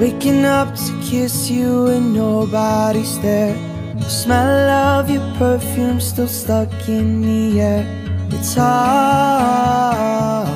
[0.00, 3.54] Waking up to kiss you and nobody's there.
[3.98, 7.86] The smell of your perfume still stuck in the air.
[8.30, 10.48] It's hard.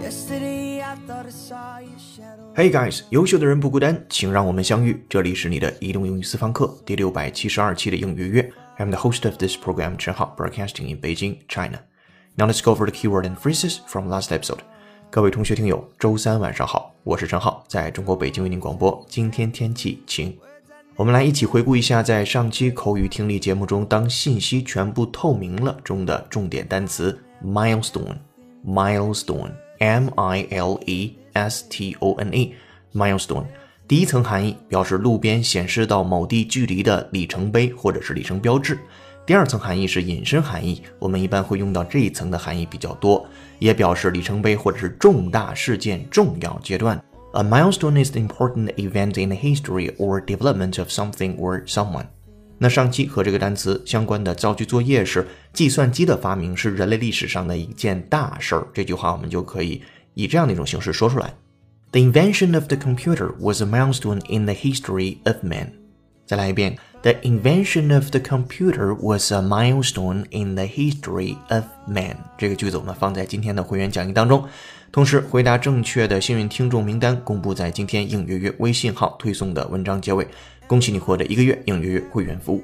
[0.00, 2.54] Yesterday I thought I saw your shadow.
[2.54, 5.04] Hey guys，优秀的人不孤单，请让我们相遇。
[5.08, 8.52] 这里是你的移动英语私房课第六百七十二期的英语约。
[8.78, 11.80] I'm the host of this program, Chen Hao, broadcasting in Beijing, China.
[12.36, 14.60] Now let's go over the keyword and phrases from last episode.
[15.09, 19.03] 各位同学听友，周三晚上好，我是陈浩，在中国北京为您广播。
[19.07, 20.37] 今天天气晴，
[20.95, 33.45] 我们来一起回顾一下在上期口语听力节目中，当信息全部透明了中的重点单词 milestone，milestone，m i l e s t o n e，milestone。
[33.87, 38.77] 第一层含义表示路边显示到某地距离的里程碑或者是里程标志。
[39.25, 43.25] 第二层含义是引申含义，我们一般会用到这一层的含义比较多，
[43.57, 47.03] 也表示里程碑或者是重大事件、重要阶段。
[47.33, 52.05] A milestone is the important event in the history or development of something or someone。
[52.59, 58.67] 那上期和这个单词相关的造句作业是：计算机的发明是人类历史上的一件大事儿。
[58.71, 59.81] 这句话我们就可以
[60.13, 61.33] 以这样的一种形式说出来
[61.91, 65.71] ：The invention of the computer was a milestone in the history of man。
[66.27, 66.77] 再来一遍。
[67.05, 72.17] The invention of the computer was a milestone in the history of man。
[72.35, 74.43] 这个句子我们放在今天的会员讲义当中。
[74.91, 80.27] 同时，回答正确的幸运听众名单公布在今天应约约微信号推送的文章结尾。
[80.65, 82.63] 恭喜你获得一个月应约约会员服务。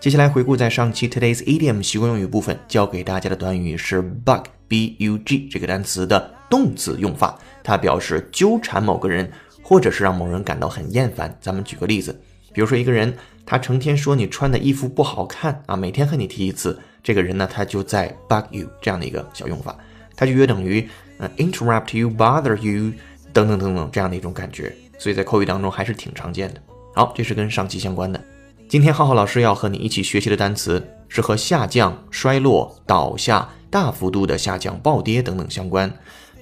[0.00, 9.30] 接下来回顾在上期 Today's Idiom 习惯用语部分教给大家的短语是 bug，b u g 这个单词的动词用法，它表示纠缠某个人，
[9.62, 11.36] 或者是让某人感到很厌烦。
[11.42, 12.18] 咱们举个例子。
[12.54, 19.76] 比如说一个人，他成天说你穿的衣服不好看啊，每天和你提一次，这个人呢，他就在 bug you 这样的一个小用法，
[20.16, 22.92] 它就约等于呃 interrupt you bother you
[23.32, 26.62] 等等等等这样的一种感觉，所以在口语当中还是挺常见的。
[26.94, 28.22] 好，这是跟上期相关的。
[28.68, 35.92] 今天浩浩老师要和你一起学习的单词是和下降、衰落、倒下、大幅度的下降、暴跌等等相关。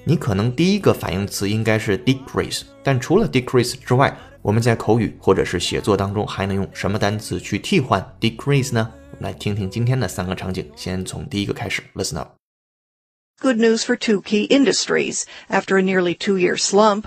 [0.03, 8.92] 你可能第一个反应词应该是 decrease，但除了 decrease 之外，我们在口语或者是写作当中还能用什么单词去替换 decrease 呢？
[9.10, 10.70] 我们来听听今天的三个场景。
[10.76, 17.04] 先从第一个开始，listen up。Good news for two key industries after a nearly two-year slump.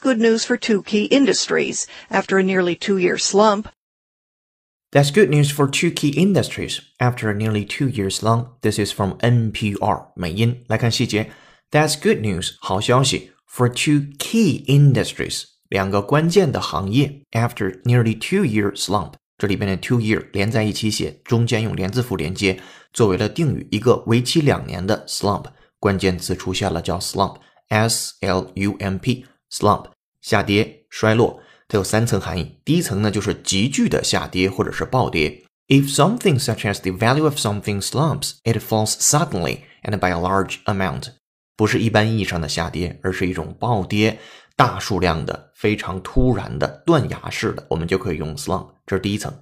[0.00, 3.68] Good news for two key industries after a nearly two-year slump.
[4.90, 8.56] That's good news for two key industries after a nearly two years long.
[8.60, 10.64] This is from NPR 美音。
[10.68, 11.30] 来看细节。
[11.70, 17.22] That's good news，好消息 for two key industries，两个关键的行业。
[17.32, 22.60] After nearly two year slump，这里边的 two year 连在一起写，中间用连字符连接，
[22.92, 23.66] 作为了定语。
[23.70, 25.46] 一个为期两年的 slump，
[25.78, 29.86] 关键词出现了，叫 slump，s l u m p，slump，
[30.20, 31.40] 下跌、衰落。
[31.68, 32.58] 它有三层含义。
[32.64, 35.44] 第一层呢，就是急剧的下跌或者是暴跌。
[35.68, 40.62] If something such as the value of something slumps, it falls suddenly and by a large
[40.64, 41.08] amount。
[41.55, 44.19] 不是一般意义上的下跌，而是一种暴跌，
[44.55, 48.67] 大数量的、非常突然的、断崖式的，我们就可以用 slump。
[48.85, 49.33] 这是第一层。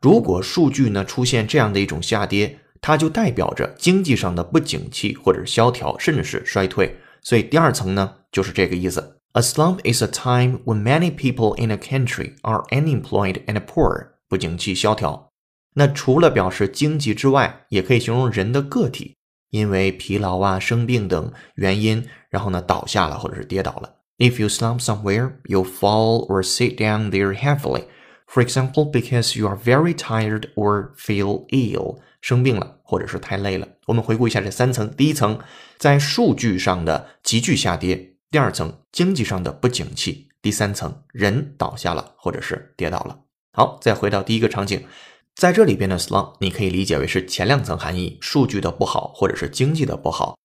[0.00, 6.96] 如果数据呢出现这样的一种下跌，它就代表着经济上的不景气或者萧条，甚至是衰退。
[7.22, 9.20] 所以第二层呢，就是这个意思。
[9.32, 15.30] A slump is a time when many people in a country are unemployed and poor，不景气萧条。
[15.74, 19.16] 那除了表示经济之外，也可以形容人的个体，
[19.54, 23.88] 因为疲劳啊、生病等原因，然后呢倒下了或者是跌倒了。
[24.18, 27.84] If you slump somewhere, you fall or sit down there heavily.
[28.26, 33.68] For example, because you are very tired or feel ill，生病了或者是太累了。
[33.86, 35.38] 我们回顾一下这三层：第一层，
[35.78, 38.16] 在数据上的急剧下跌。
[38.32, 43.20] 第二层经济上的不景气，第三层人倒下了或者是跌倒了。
[43.52, 44.84] 好，再回到第一个场景，
[45.34, 50.38] 在这里边的 slump 你可以理解为是前两层含义，数据的不好或者是经济的不好。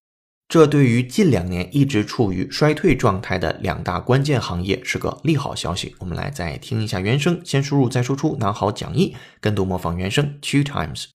[0.48, 5.96] 这对于近两年一直处于衰退状态的两大关键行业是个利好消息。
[6.00, 11.06] 我们来再听一下原声，先输入再输出，拿好讲义，跟读模仿原声 two times。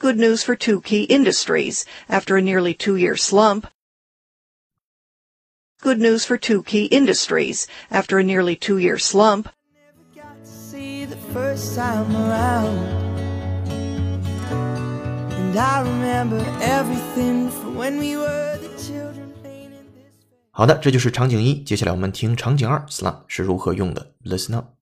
[0.00, 3.66] Good news for two key industries after a nearly two-year slump.
[5.80, 9.46] Good news for two key industries after a nearly two-year slump.
[11.13, 12.77] Got to see the first time around.
[15.33, 20.09] And I remember everything from when we were the children playing in this.
[20.51, 21.61] 好的，这就是场景一。
[21.63, 24.13] 接下来我们听场景二，slump 是如何用的。
[24.23, 24.75] Listen up。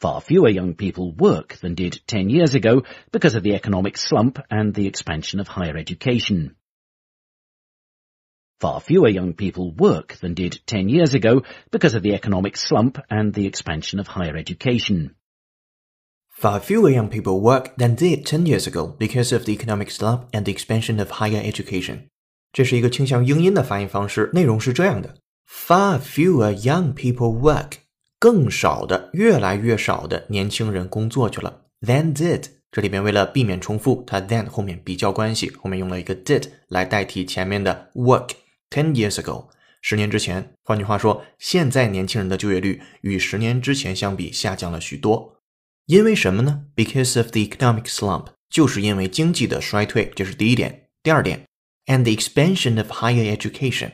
[0.00, 4.38] Far fewer young people work than did 10 years ago because of the economic slump
[4.50, 6.56] and the expansion of higher education.
[8.60, 12.98] Far fewer young people work than did 10 years ago because of the economic slump
[13.10, 15.14] and the expansion of higher education.
[16.41, 20.23] Far fewer young people work than did 10 years ago because of the economic slump
[20.33, 22.07] and the expansion of higher education.
[22.51, 25.17] 这是一个倾向英音的发音方式，内容是这样的
[25.47, 27.73] ：Far fewer young people work，
[28.17, 31.65] 更少的，越来越少的年轻人工作去了。
[31.81, 38.29] Than did，这里边为了避免重复，它 than 后面比较关系，后面用了一个 did 来代替前面的 work。
[38.71, 39.49] Ten years ago，
[39.79, 40.53] 十年之前。
[40.63, 45.37] 换句话说，现在年轻人的就业率与十年之前相比下降了许多。
[45.85, 50.87] 因为什么呢？Because of the economic slump，就是因为经济的衰退，这是第一点。
[51.03, 51.45] 第二点。
[51.87, 53.91] and the expansion of higher education，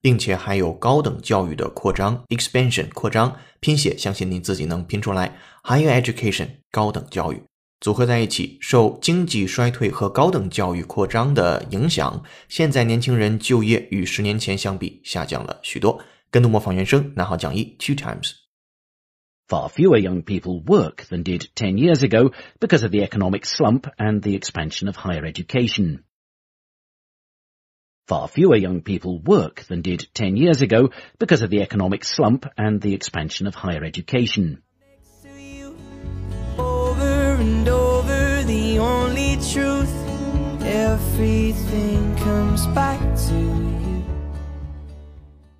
[0.00, 5.38] 并且还有高等教育的扩张，expansion 扩张，拼写相信您自己能拼出来。
[5.64, 7.42] higher education 高等教育
[7.80, 16.00] 组合在一起，受经济衰退和高等教育扩张的影响，现在年轻人就业与十年前相比下降了许多。
[16.30, 18.32] 跟读模仿原声，拿好讲义 two times。
[19.49, 24.21] Far fewer young people work than did 10 years ago because of the economic slump and
[24.23, 26.03] the expansion of higher education.
[28.07, 30.89] Far fewer young people work than did 10 years ago
[31.19, 34.63] because of the economic slump and the expansion of higher education.
[36.57, 39.93] Over and over, the only truth.
[40.61, 44.03] Everything comes back to you.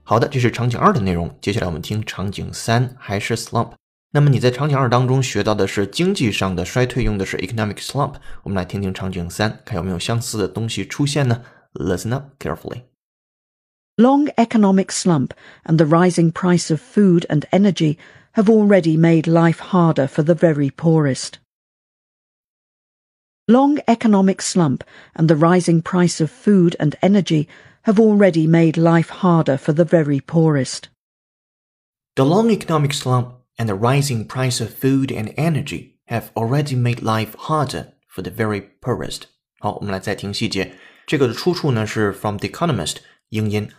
[0.03, 1.35] 好的，这是场景二的内容。
[1.41, 3.71] 接下来我们听场景三，还是 slump。
[4.11, 8.15] 那么你在场景二当中学到的是经济上的衰退，用的是 economic slump。
[8.43, 11.43] 我们来听听场景三，看有没有相似的东西出现呢？
[11.73, 12.83] Listen up carefully.
[13.97, 15.31] Long economic slump
[15.63, 17.97] and the rising price of food and energy
[18.33, 21.39] have already made life harder for the very poorest.
[23.47, 27.47] Long economic slump and the rising price of food and energy
[27.83, 30.89] have already made life harder for the very poorest.
[32.15, 37.01] The long economic slump and the rising price of food and energy have already made
[37.01, 39.23] life harder for the very poorest.
[39.59, 40.73] 好，我们来再听细节。
[41.07, 42.97] 这个的出处呢是 from The Economist
[43.29, 43.69] 英音。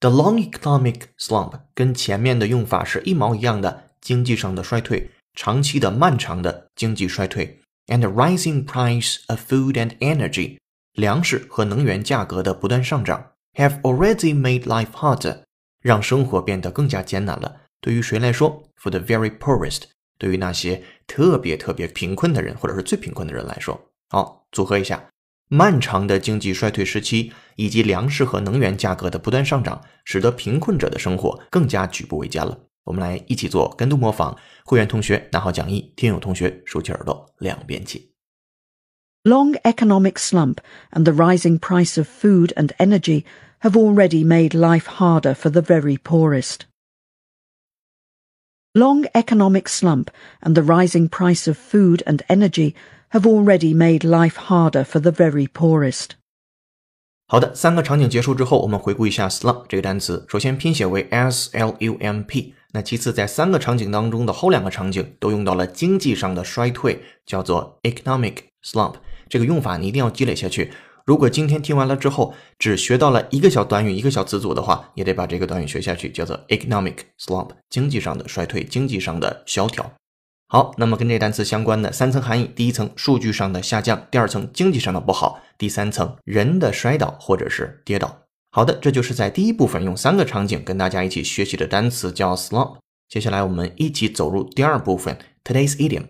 [0.00, 10.58] The long economic slump 跟前面的用法是一毛一样的，经济上的衰退，长期的、漫长的经济衰退，and the rising price of food and energy
[10.94, 15.42] 粮食和能源价格的不断上涨，have already made life harder
[15.80, 17.60] 让生活变得更加艰难了。
[17.80, 19.83] 对于谁来说 ？For the very poorest，
[20.17, 23.79] 对于那些特别特别贫困的人，或者是最贫困的人来说。
[24.09, 25.07] 好，组合一下。
[25.49, 32.59] 漫长的经济衰退时期，以及粮食和能源价格的不断上涨，使得贫困者的生活更加举步维艰了。
[32.83, 34.35] 我们来一起做跟读模仿，
[34.65, 38.11] 会员同学拿好讲义，听友同学竖起耳朵，两边起。
[39.23, 40.57] Long economic slump
[40.91, 43.23] and the rising price of food and energy
[43.61, 46.61] have already made life harder for the very poorest.
[48.74, 50.08] Long economic slump
[50.40, 52.74] and the rising price of food and energy
[53.10, 56.12] have already made life harder for the very poorest.
[57.28, 60.24] 好的，三个场景结束之后，我们回顾一下 slump 这个单词。
[60.28, 62.54] 首先拼写为 s l u m p。
[62.74, 68.94] 那其次，在三个场景当中的后两个场景都用到了经济上的衰退，叫做 economic slump。
[69.28, 70.72] 这个用法你一定要积累下去。
[71.07, 79.89] 如果今天听完了之后只学到了一个小短语、一个小词组的话，也得把这个短语学下去，叫做 economic slump，经济上的衰退，经济上的萧条。
[80.49, 88.23] 好，那么跟这单词相关的三层含义：第一层数据上的下降，第二层经济上的不好，第三层人的摔倒或者是跌倒。
[88.51, 92.79] 好的，这就是在第一部分用三个场景跟大家一起学习的单词叫 slump。
[93.07, 96.03] 接下来我们一起走入第二部分 today's idiom。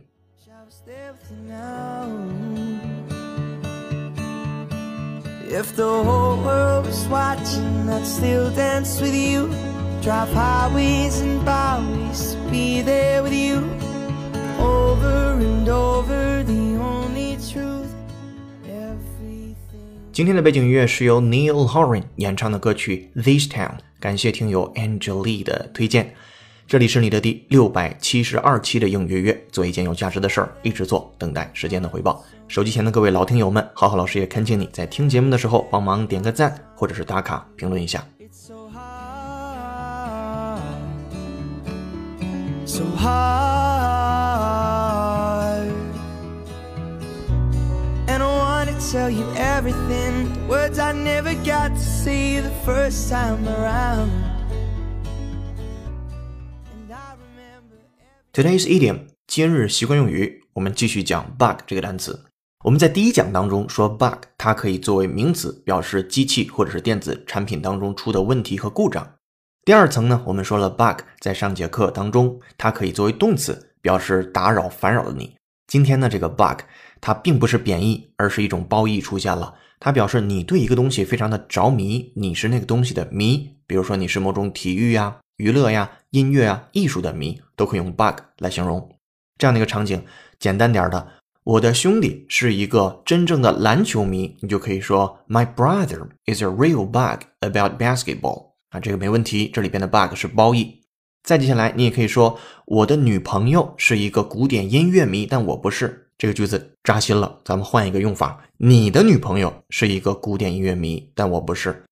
[5.49, 9.49] If the whole world was watching, I'd still dance with you.
[10.03, 13.63] Drive highways and byways, be there with you.
[20.13, 26.15] 今天的背景音乐是由 Neil Horan 演唱的歌曲《This Town》，感谢听友 Angela 的推荐。
[26.68, 32.22] 这里是你的第六百七十二期的应约约，做一件有价值的事儿，一直做，等待时间的回报。
[32.50, 38.04] 手机前的各位老听友们，浩浩老师也恳请你在听节目的时候帮忙点个赞，或者是打卡评论一下。
[42.66, 42.84] So
[48.92, 54.27] tell you everything, words I never got to say the first time around.
[58.38, 62.24] Today's idiom 今日习惯用语，我们继续讲 bug 这个单词。
[62.64, 69.16] 我们在第一讲当中说，bug 它可以作为名词，表示机器或者是电子产品当中出的问题和故障。
[69.66, 75.36] 第二层呢，我们说了，bug 在上节课当中，它可以作为动词，表示打扰、烦扰的你。
[75.66, 76.60] 今天呢，这个 bug
[77.02, 79.56] 它并不是贬义，而是一种褒义出现了。
[79.80, 83.50] 它表示你对一个东西非常的着迷，你是那个东西的迷。
[83.66, 88.90] 比如说你是某种体育呀、娱乐呀、音乐啊、艺术的迷，都可以用 bug 来形容。
[89.38, 90.04] 这样的一个场景，
[90.40, 91.08] 简单点的，
[91.44, 98.48] 我的兄弟是一个真正的篮球迷，你就可以说 My brother is a real bug about basketball。
[98.70, 99.50] 啊，这个没问题。
[99.54, 100.82] 这里边的 bug 是褒义。
[101.24, 106.10] 再接下来，你也可以说我的女朋友是一个古典音乐迷，但我不是。
[106.18, 111.84] 这个句子扎心了，咱们换一个用法：你的女朋友是一个古典音乐迷，但我不是。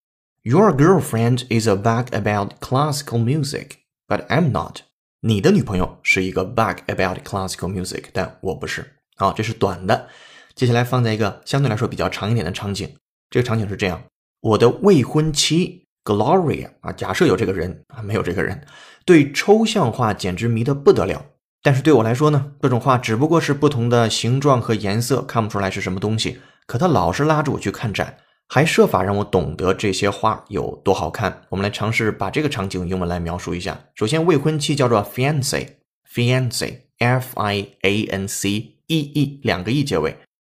[0.41, 3.69] Your girlfriend is a bug about classical music,
[4.07, 4.79] but I'm not.
[5.21, 8.95] 你的女朋友是一个 bug about classical music，但我不是。
[9.15, 10.07] 好，这是短的。
[10.53, 12.95] 接下来放在一个相对来说比较长一点的场景。
[13.29, 14.03] 这个场景是这样：
[14.41, 15.83] 我的未婚妻。
[16.05, 18.63] Gloria 啊，假设有这个人啊，没有这个人，
[19.05, 21.25] 对抽象画简直迷得不得了。
[21.63, 26.39] 但是对我来说呢，这种画只不过是不同的形状和颜色，看不出来是什么东西。
[26.67, 31.41] 可他老是拉着我去看展，还设法让我懂得这些画有多好看。
[31.49, 33.85] 我们来尝试把这个场景英文来描述一下。
[33.95, 40.17] 首先，未婚妻叫做 fiance，fiance，f i a n c e e，两个 e 结尾。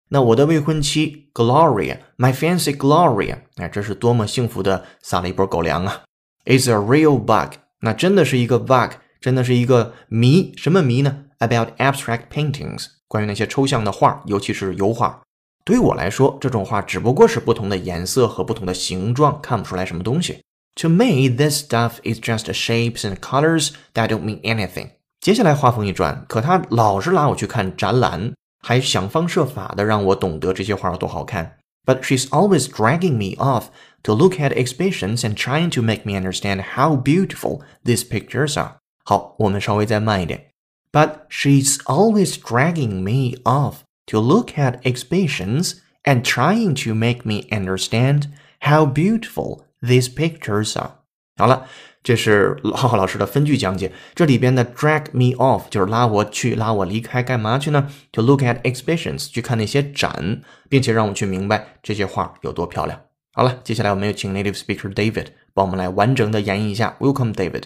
[0.09, 6.03] 那我的未婚妻 Gloria，my fancy Gloria，哎，这是多么幸福的撒了一波狗粮啊
[6.45, 10.53] ！Is a real bug，那真的是一个 bug，真的是一个谜。
[10.55, 15.21] 什么谜呢？About abstract paintings，关于那些抽象的画，尤其是油画。
[15.66, 20.42] 对我来说，这种画只不过是不同的颜色和不同的形状，看不出来什么东西。
[20.76, 24.90] To me, this stuff is just shapes and colors that don't mean anything。
[25.20, 28.32] 接下来话锋一转，可他老是拉我去看展览。
[28.64, 31.58] 还想方设法的让我懂得这些画有多好看。
[31.84, 33.66] But she's always dragging me off
[34.04, 38.76] to look at exhibitions and trying to make me understand how beautiful these pictures are.
[39.04, 40.46] 好，我们稍微再慢一点。
[40.92, 48.28] But she's always dragging me off to look at exhibitions and trying to make me understand
[48.60, 50.92] how beautiful these pictures are.
[51.36, 51.66] 好了，
[52.02, 53.92] 这是浩浩老师的分句讲解。
[54.14, 57.90] 这里边的 drag me off 就是拉我去、拉我离开，干嘛去呢？
[58.12, 63.00] To look at exhibitions，去看那些展，并且让我去明白这些画有多漂亮。
[63.32, 66.96] 好了，接下来我们有请 native speaker David 帮我们来完整的演绎一下。
[67.00, 67.62] Welcome, David.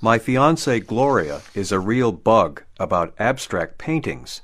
[0.00, 4.38] My fiancee Gloria is a real bug about abstract paintings.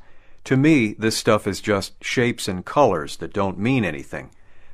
[0.45, 4.31] To me, this stuff is just shapes and colors that don't mean anything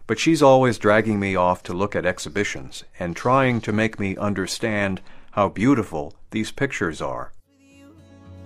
[0.06, 4.16] but she's always dragging me off to look at exhibitions and trying to make me
[4.16, 5.00] understand
[5.32, 7.32] how beautiful these pictures are.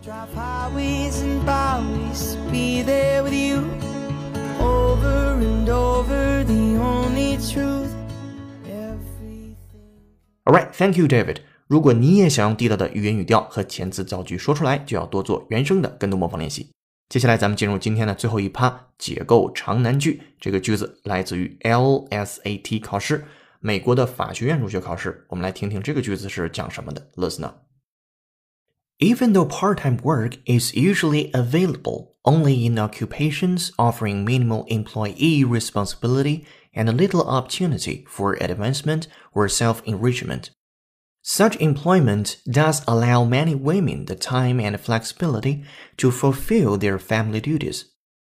[0.03, 3.69] Drive highways and byways, be there with you
[4.61, 7.95] over and over, the only truth.
[10.47, 11.41] Alright, thank you, David.
[11.67, 16.71] 如果你也想用地道的语音语调和遣词造句说出来，就要多做原声的跟读模仿练习。
[17.13, 20.23] 接下来咱们进入今天的最后一趴，解构长难句。
[20.39, 23.25] 这个句子来自于 LSAT 考试，
[23.61, 25.25] 美国的法学院入学考试。
[25.31, 27.11] 我们来听听这个句子是讲什么的。
[27.17, 27.65] Listen up.
[28.99, 36.43] Even though part-time work is usually available only in occupations offering minimal employee responsibility
[36.75, 40.51] and little opportunity for advancement or self-enrichment,
[41.23, 45.63] such employment does allow many women the time and flexibility
[45.99, 47.85] to fulfill their family duties,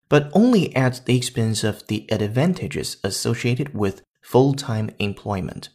[0.10, 5.70] but only at the expense of the advantages associated with full time employment.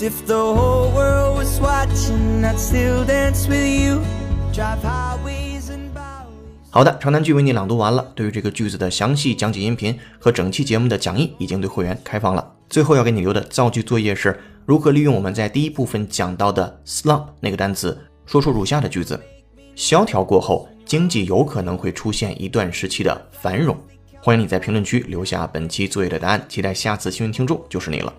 [0.00, 4.02] If the whole world was watching, I'd still dance with you.
[4.52, 6.70] Drive highways and byways.
[6.70, 8.10] 好的，长难句为你朗读完了。
[8.16, 12.52] 对于这个句子的详细讲解音频和整期节目的讲义，已经对会员开放了。
[12.69, 19.19] 最后要给你留的造句作业是如何利用我们在第一部分讲到的 slump 那个单词，说出如下的句子：
[19.75, 23.77] 萧条过后，经济有可能会出现一段时期的繁荣。
[24.19, 28.13] 欢迎你在评论区留下本期作业的答案，期待下次幸运听众就是你了。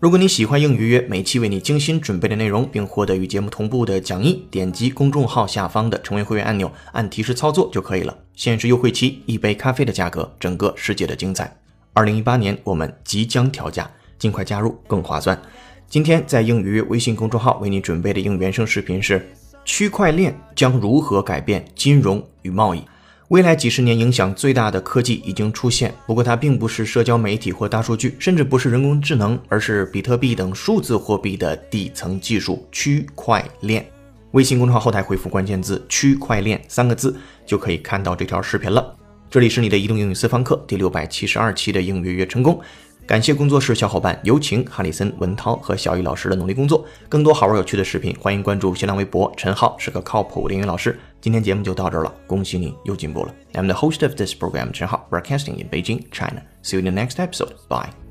[0.00, 8.18] 如果你喜欢英语约每期为你精心准备的内容，并获得与节目同步的讲义，点击公众号下方的成为会员按钮，按提示操作就可以了。
[8.34, 11.56] 限时优惠期，一杯咖啡的价格，整个世界的精彩。
[11.96, 15.40] 二零一八年，我们即将调价，尽快加入更划算。
[15.88, 19.26] 今天在英语微信公众号为你准备的应原声视频是：
[19.64, 22.82] 区块链将如何改变金融与贸易？
[23.28, 33.82] 未来几十年影响最大的科技已经出现，不过它并不是社交媒体或大数据，甚至不是人工智能，而是比特币等数字货币的底层技术——区块链。
[34.32, 38.94] 微信公众号后台回复关键字“区块链”三个字，就可以看到这条视频了。
[39.36, 42.58] 这里是你的移动英语私房课第六百七十二期的应约约成功。
[43.06, 46.86] 感谢工作室小伙伴有请哈里森、文涛和小雨老师的努力工作。
[47.06, 50.98] 更多好玩有趣的视频，欢迎关注新浪微博陈浩是个靠谱的英语老师。
[51.20, 53.34] 今天节目就到这儿了，恭喜你又进步了。
[53.52, 56.40] I'm the host of this program, 陈浩，broadcasting in Beijing, China.
[56.62, 57.52] See you in the next episode.
[57.68, 58.05] Bye.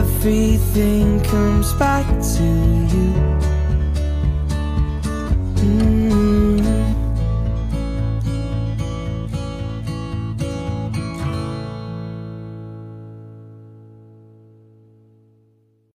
[0.00, 3.19] Everything comes back to you